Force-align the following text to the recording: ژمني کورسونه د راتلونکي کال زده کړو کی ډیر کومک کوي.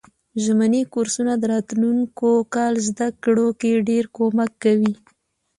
ژمني 0.43 0.81
کورسونه 0.93 1.33
د 1.37 1.43
راتلونکي 1.53 2.31
کال 2.55 2.73
زده 2.87 3.07
کړو 3.23 3.47
کی 3.61 3.71
ډیر 3.89 4.03
کومک 4.17 4.51
کوي. 4.63 4.93